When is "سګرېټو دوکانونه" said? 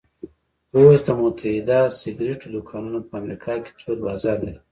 2.01-2.99